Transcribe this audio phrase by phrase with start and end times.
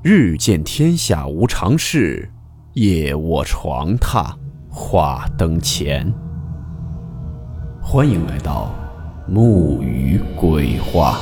[0.00, 2.30] 日见天下无常事，
[2.74, 4.32] 夜卧床榻
[4.70, 6.14] 话灯前。
[7.82, 8.72] 欢迎来到
[9.26, 11.18] 木鱼鬼话。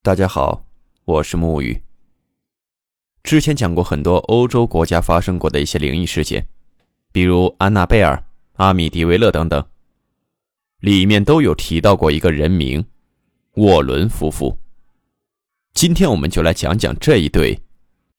[0.00, 0.64] 大家好，
[1.04, 1.82] 我是木鱼。
[3.22, 6.46] 之前讲过很多欧洲国家发生过的一些灵异事件，
[7.12, 8.24] 比如安娜贝尔。
[8.54, 9.66] 阿米迪维勒等等，
[10.78, 12.86] 里面都有提到过一个人名——
[13.56, 14.56] 沃伦夫妇。
[15.72, 17.60] 今天我们就来讲讲这一对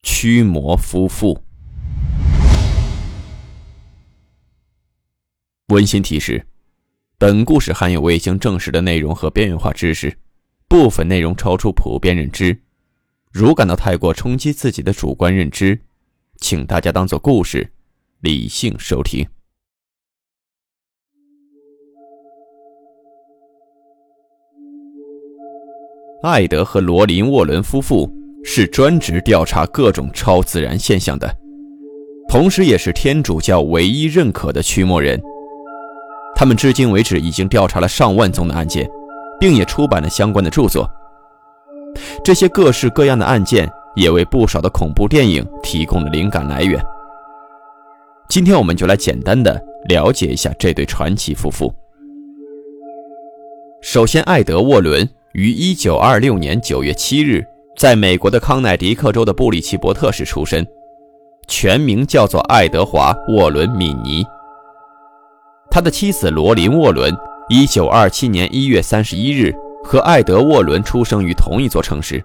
[0.02, 1.42] 驱魔夫妇。
[5.68, 6.46] 温馨提示：
[7.16, 10.18] 本故事含有未经证实的内容和边缘化知识，
[10.68, 12.60] 部分内容超出普遍认知。
[13.32, 15.80] 如感到太过冲击自己的主观认知，
[16.36, 17.72] 请大家当做故事，
[18.20, 19.26] 理性收听。
[26.22, 28.10] 艾德和罗琳·沃伦夫妇
[28.42, 31.30] 是专职调查各种超自然现象的，
[32.28, 35.20] 同时也是天主教唯一认可的驱魔人。
[36.34, 38.88] 他们至今为止已经调查了上万宗的案件，
[39.38, 40.90] 并也出版了相关的著作。
[42.24, 46.82] 这些各式各样的案件也为不少的恐怖电影提供了灵感来源。
[48.28, 51.72] 今天我们就来简单的了解一下这对传奇夫妇。
[53.82, 55.08] 首先，艾德·沃伦。
[55.36, 57.44] 于一九二六年九月七日，
[57.76, 60.66] 在美国的康乃狄克州的布里奇伯特市出生，
[61.46, 64.24] 全名叫做爱德华·沃伦·米尼。
[65.70, 67.14] 他的妻子罗琳·沃伦，
[67.50, 72.24] 一九二七年一月三十一日和艾德·沃伦出生于同一座城市，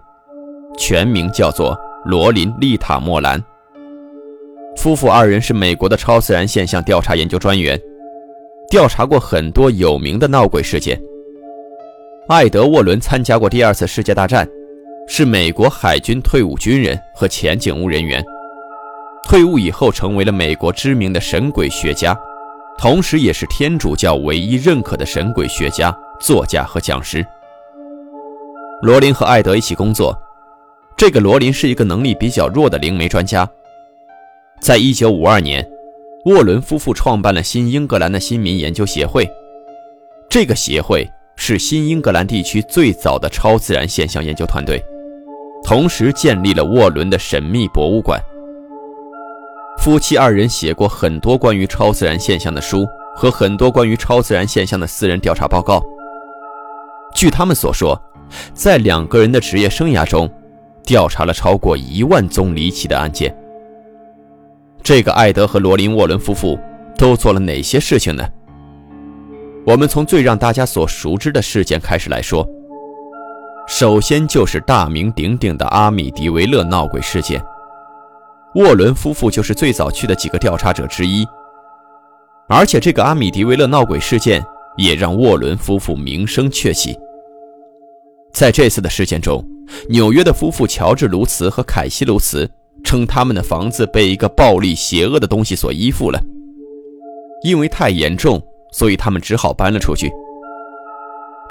[0.77, 3.43] 全名叫做罗琳·丽塔·莫兰。
[4.77, 7.77] 夫妇二人是美国的超自然现象调查研究专员，
[8.69, 10.97] 调查过很多有名的闹鬼事件。
[12.27, 14.47] 艾德·沃伦参加过第二次世界大战，
[15.07, 18.23] 是美国海军退伍军人和前警务人员。
[19.27, 22.17] 退伍以后，成为了美国知名的神鬼学家，
[22.77, 27.25] 同时也是天主教唯一认可的神鬼学家、作家和讲师。
[28.81, 30.17] 罗琳和艾德一起工作，
[30.95, 33.49] 这个罗琳是一个能力比较弱的灵媒专家。
[34.61, 35.67] 在一九五二年，
[36.25, 39.27] 沃伦夫妇创办了新英格兰的新民研究协会，
[40.29, 41.09] 这个协会。
[41.43, 44.79] 是新英格兰地区最早的超自然现象研究团队，
[45.63, 48.21] 同时建立了沃伦的神秘博物馆。
[49.79, 52.85] 夫妻二人写过很多关于超自然现象的书
[53.15, 55.81] 和很多关于超自然现象的私人调查报告。
[57.15, 57.99] 据他们所说，
[58.53, 60.29] 在两个人的职业生涯中，
[60.83, 63.35] 调查了超过一万宗离奇的案件。
[64.83, 66.59] 这个艾德和罗琳·沃伦夫妇
[66.99, 68.23] 都做了哪些事情呢？
[69.65, 72.47] 我们从最让大家所熟知的事件开始来说。
[73.67, 77.41] 首先就是大名鼎鼎的阿米迪维勒闹鬼事件。
[78.55, 81.25] 沃伦夫妇就是最早去的几个调查者之一。
[82.49, 84.43] 而且这个阿米迪维勒闹鬼事件
[84.77, 86.97] 也让沃伦夫妇名声鹊起。
[88.33, 89.45] 在这次的事件中，
[89.89, 92.49] 纽约的夫妇乔治·卢茨和凯西·卢茨
[92.83, 96.19] 称他们的房子被一个暴力邪恶的东西所依附了，
[97.43, 98.41] 因为太严重。
[98.71, 100.11] 所以他们只好搬了出去。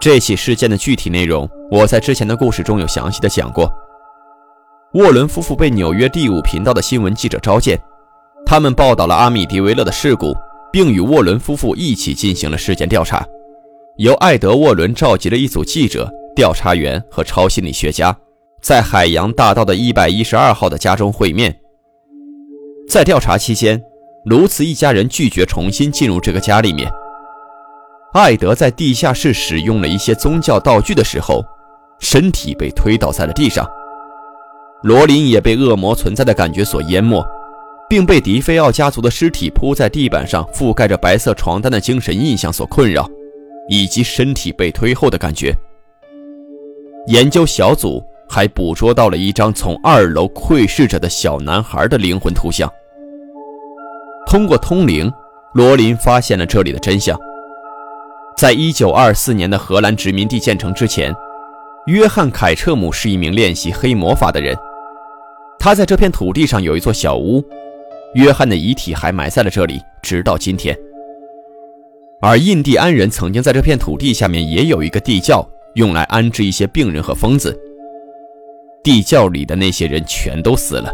[0.01, 3.71] 这起事件的具体内容，我在之前的故事中有详细的讲过。
[4.95, 7.79] 沃伦夫妇被纽约第五频道的新闻记者召见，
[8.45, 10.35] 他们报道了阿米迪维勒的事故，
[10.73, 13.25] 并与沃伦夫妇一起进行了事件调查。
[13.99, 18.17] 由艾德·沃伦召集了一组记者、调查员和超心理学家，
[18.63, 21.55] 在海洋大道的一百一十二号的家中会面。
[22.89, 23.81] 在调查期间，
[24.25, 26.91] 卢茨一家人拒绝重新进入这个家里面。
[28.13, 31.45] 艾德在地下室使用了一些宗教道具的时候，
[32.01, 33.65] 身体被推倒在了地上。
[34.83, 37.25] 罗琳也被恶魔存在的感觉所淹没，
[37.89, 43.09] 并被迪菲奥家族的尸体铺在地板上、覆盖着白色床单的精神印象所困扰，
[43.69, 45.57] 以及身体被推后的感觉。
[47.07, 52.69] 研究小组还捕捉到了一张从二楼窥视着的小男孩的灵魂图像。
[54.27, 55.13] 通过通灵，
[55.55, 57.17] 罗琳发现了这里的真相。
[58.41, 61.15] 在一九二四年的荷兰殖民地建成之前，
[61.85, 64.57] 约翰·凯彻姆是一名练习黑魔法的人。
[65.59, 67.45] 他在这片土地上有一座小屋，
[68.15, 70.75] 约翰的遗体还埋在了这里，直到今天。
[72.23, 77.55] 而印第安人曾经在这片土地下面也有一个地窖，用来安置一些病人和疯子。
[78.83, 80.91] 地窖里的那些人全都死了，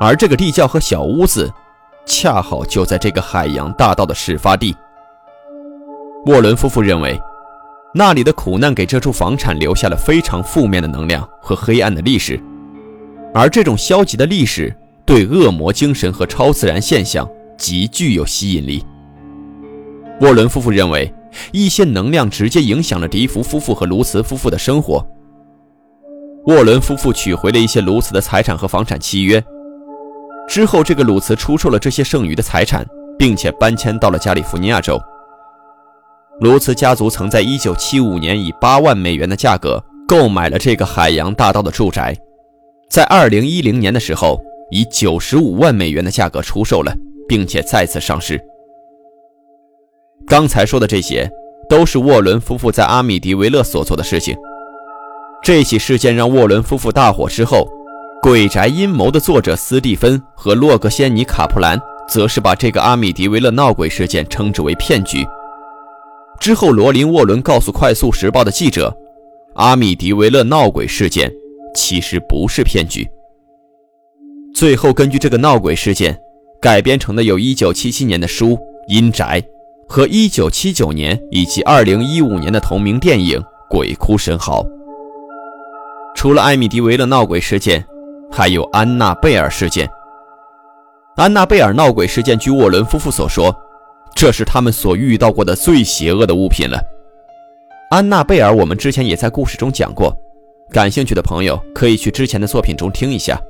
[0.00, 1.52] 而这个地窖和小屋子，
[2.06, 4.74] 恰好就在这个海洋大道的事发地
[6.26, 7.20] 沃伦夫妇认为，
[7.92, 12.40] 那里的苦难给这处房产留下了非常负面的能量和黑暗的历史，
[13.34, 14.74] 而这种消极的历史
[15.04, 17.28] 对恶魔精神和超自然现象
[17.58, 18.82] 极具有吸引力。
[20.22, 21.12] 沃伦夫妇认为，
[21.52, 25.06] 一些能量直接影响了迪福夫妇和卢茨夫妇的生活。
[26.46, 29.44] 沃伦夫妇取回了一些卢茨的财产和房产契约，
[30.48, 32.82] 之后，这个鲁茨出售了这些剩余的财产，
[33.18, 34.98] 并且搬迁到了加利福尼亚州。
[36.40, 42.14] 卢茨家族曾在1975年以8万美元的价格购买了这个海洋大道的住宅，
[42.90, 44.40] 在2010年的时候
[44.70, 46.92] 以95万美元的价格出售了，
[47.28, 48.40] 并且再次上市。
[50.26, 51.30] 刚才说的这些，
[51.68, 54.36] 都是沃伦夫妇在阿米迪维勒所做的事情。
[55.40, 57.68] 这起事件让沃伦夫妇大火之后，
[58.22, 61.78] 《鬼宅阴谋》的作者斯蒂芬和洛克仙尼·卡普兰
[62.08, 65.24] 则是把这个阿米迪维勒闹鬼事件称之为骗局。
[66.44, 68.94] 之后，罗琳·沃伦告诉《快速时报》的记者，
[69.54, 71.32] 阿米迪维勒闹鬼事件
[71.74, 73.08] 其实不是骗局。
[74.54, 76.14] 最后，根据这个闹鬼事件
[76.60, 78.48] 改编成的有1977年的书
[78.88, 79.40] 《阴宅》。
[79.88, 84.62] 和1979年以及2015年的同名电影《鬼哭神嚎》。
[86.14, 87.82] 除了艾米迪维勒闹鬼事件，
[88.30, 89.88] 还有安娜贝尔事件。
[91.16, 93.54] 安娜贝尔闹鬼事件，据沃伦夫妇所说，
[94.14, 96.80] 这是他们所遇到过的最邪恶的物品了。
[97.90, 100.16] 安娜贝尔，我们之前也在故事中讲过，
[100.70, 103.40] 感兴趣的朋友可以去之前的作品中听一下。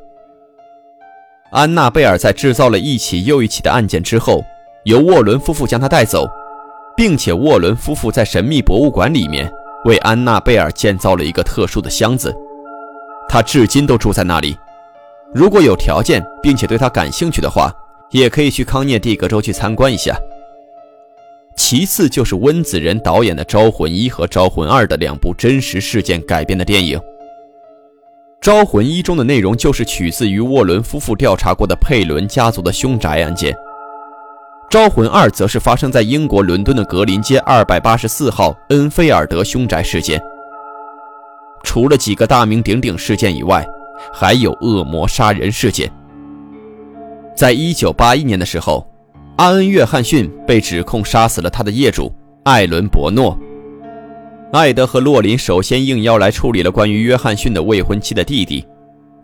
[1.50, 4.42] 安娜贝尔在制造了一起又一起的案件之后。
[4.84, 6.28] 由沃伦夫妇将他带走，
[6.94, 9.50] 并且沃伦夫妇在神秘博物馆里面
[9.86, 12.30] 为安娜贝尔建造了一个特殊的箱子，
[13.26, 14.54] 他至今都住在那里。
[15.32, 17.72] 如果有条件并且对他感兴趣的话，
[18.10, 20.14] 也可以去康涅狄格州去参观一下。
[21.56, 26.98] 其次就是温子仁导演的《招魂一》和《招魂二》的两部真实事件改编的电影，
[28.40, 33.52] 《招魂一》中的内容就是取自于沃伦夫妇调查过的佩伦家族的凶宅案件。
[34.68, 40.20] 《招魂二》则是发生在英国伦敦的格林街二百八十四号恩菲尔德凶宅事件。
[41.62, 43.64] 除了几个大名鼎鼎事件以外，
[44.12, 45.90] 还有恶魔杀人事件。
[47.36, 48.86] 在一九八一年的时候，
[49.36, 52.12] 阿恩·约翰逊被指控杀死了他的业主
[52.44, 53.36] 艾伦·伯诺。
[54.52, 58.64] 艾德和洛林首先应邀来处理了关于约翰逊的未婚妻的弟弟，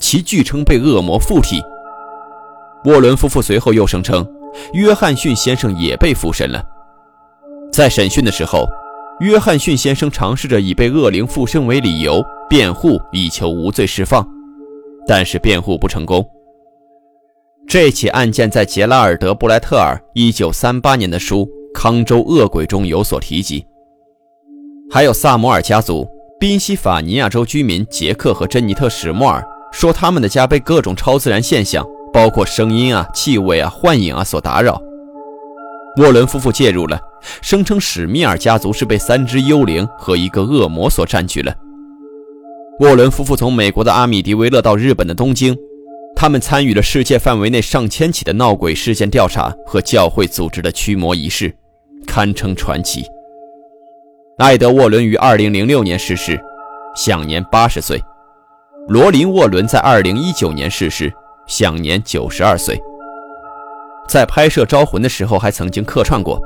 [0.01, 1.63] 其据称被恶魔附体。
[2.87, 4.27] 沃伦夫妇随后又声称。
[4.73, 6.61] 约翰逊先生也被附身了。
[7.71, 8.67] 在审讯的时候，
[9.21, 14.27] 约翰逊先生尝试着以被恶灵附身为理由辩护，以求无罪释放，
[15.07, 16.29] 但是辩护不成功。
[17.71, 23.65] 这起案件在杰拉尔德·布莱特尔1938年的书《康州恶鬼》中有所提及。
[24.91, 26.05] 还有萨摩尔家族、
[26.41, 29.41] 宾夕法尼亚州居民杰克和珍妮特·史莫尔
[29.71, 31.87] 说，他们的家被各种超自然现象。
[32.13, 34.83] 包括声音啊、气味啊、幻影啊所打扰，
[35.99, 37.01] 沃伦夫妇介入了，
[37.41, 41.55] 声称史密尔家族是被三只幽灵和一个恶魔所占据了。
[42.81, 45.57] 沃伦夫妇从美国的阿米迪维勒到日本的东京，
[46.21, 51.57] 他们参与了世界范围内上千起的闹鬼事件调查和教会组织的驱魔仪式，
[52.07, 53.07] 堪称传奇。
[54.37, 56.39] 艾德·沃伦于2006年逝世，
[56.95, 58.03] 享年80岁。
[58.89, 61.11] 罗琳·沃伦在2019年逝世。
[61.47, 62.79] 享年九十二岁，
[64.07, 66.39] 在拍摄《招魂》的时候还曾经客串过。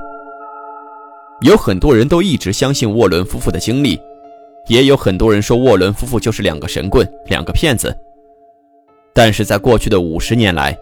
[1.41, 4.01] 有很多人都一直相信沃伦夫妇的经历，
[4.69, 7.93] 也有很多人说沃伦夫妇就是两个神棍、两个骗子。
[9.15, 10.77] 但是在过去的五十年来，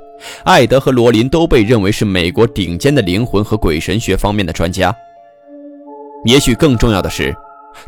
[0.45, 4.95] 艾德和罗琳都被认为是美国顶尖的灵魂和鬼神学方面的专家。
[6.25, 7.35] 也许更重要的是。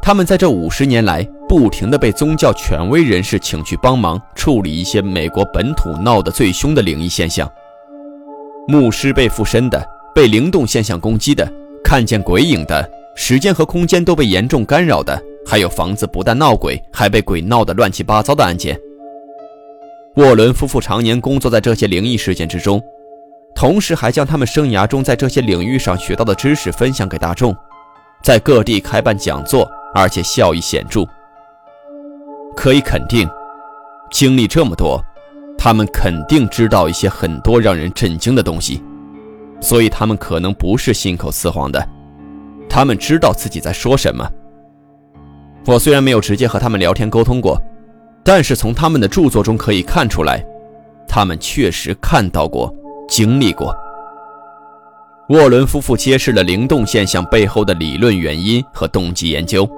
[0.00, 7.46] 他们在这五十年来，不停地被宗教权威人士请去帮忙处理一些美国本土闹得最凶的灵异现象：
[8.66, 11.46] 牧师被附身的，被灵动现象攻击的，
[11.84, 18.74] 看见鬼影的，时间和空间都被严重干扰的，还有房子不但闹鬼，还被鬼闹得乱七八糟的案件。
[20.16, 22.80] 沃伦夫妇常年工作在这些灵异事件之中，
[23.52, 27.54] 同时还将他们生涯中在这些领域上学到的知识分享给大众。
[28.22, 31.04] 在各地开办讲座，而且效益显著。
[32.56, 33.28] 可以肯定，
[34.12, 35.02] 经历这么多，
[35.58, 38.80] 他们肯定知道一些很多让人震惊的东西，
[39.60, 41.84] 所以他们可能不是信口雌黄的。
[42.68, 44.24] 他们知道自己在说什么。
[45.66, 47.60] 我虽然没有直接和他们聊天沟通过，
[48.24, 50.42] 但是从他们的著作中可以看出来，
[51.06, 52.74] 他们确实看到过、
[53.06, 53.76] 经历过。
[55.28, 59.68] 沃伦夫妇揭示了灵动现象背后的理论原因和动机研究。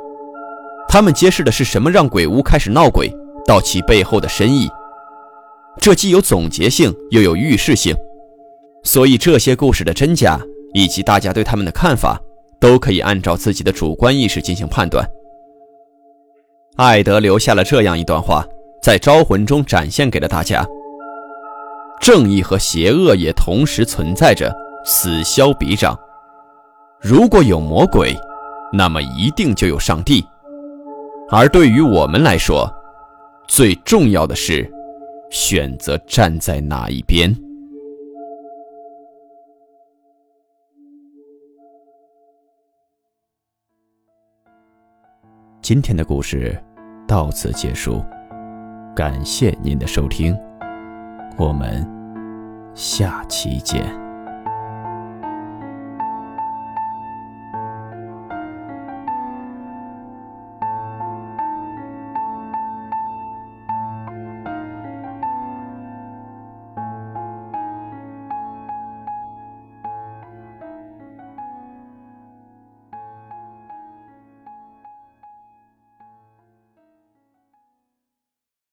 [0.88, 3.12] 他们揭示的是什么让鬼屋开始闹鬼，
[3.44, 4.68] 到其背后的深意。
[5.78, 7.94] 这既有总结性，又有预示性。
[8.84, 10.38] 所以，这些故事的真假
[10.72, 12.20] 以及大家对他们的看法，
[12.60, 15.04] 都可以按照自己的主观意识进行判断。
[16.76, 18.46] 艾德留下了这样一段话，
[18.82, 20.66] 在招魂中展现给了大家：
[22.00, 24.54] 正义和邪恶也同时存在着。
[24.88, 25.98] 此消彼长。
[27.00, 28.16] 如果有魔鬼，
[28.72, 30.24] 那么一定就有上帝。
[31.28, 32.72] 而对于我们来说，
[33.48, 34.70] 最重要的是
[35.28, 37.34] 选择站在哪一边。
[45.68, 46.56] 今天的故事
[47.08, 48.00] 到此结束，
[48.94, 50.32] 感谢您的收听，
[51.36, 51.84] 我们
[52.72, 54.05] 下期见。